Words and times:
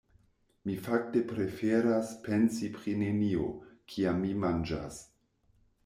Mi 0.69 0.77
fakte 0.85 1.21
preferas 1.31 2.15
pensi 2.29 2.73
pri 2.79 2.97
nenio, 3.03 3.53
kiam 3.93 4.27
mi 4.27 4.37
manĝas. 4.47 5.03